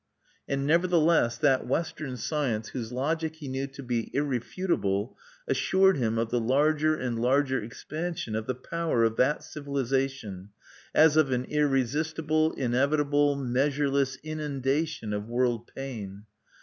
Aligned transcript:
And, 0.47 0.65
nevertheless, 0.65 1.37
that 1.37 1.67
Western 1.67 2.17
science 2.17 2.69
whose 2.69 2.91
logic 2.91 3.35
he 3.35 3.47
knew 3.47 3.67
to 3.67 3.83
be 3.83 4.09
irrefutable 4.15 5.15
assured 5.47 5.97
him 5.97 6.17
of 6.17 6.31
the 6.31 6.39
larger 6.39 6.95
and 6.95 7.21
larger 7.21 7.61
expansion 7.61 8.35
of 8.35 8.47
the 8.47 8.55
power 8.55 9.03
of 9.03 9.15
that 9.17 9.43
civilization, 9.43 10.49
as 10.95 11.17
of 11.17 11.29
an 11.31 11.43
irresistible, 11.45 12.53
inevitable, 12.53 13.35
measureless 13.35 14.15
inundation 14.23 15.13
of 15.13 15.27
world 15.27 15.67
pain. 15.67 16.23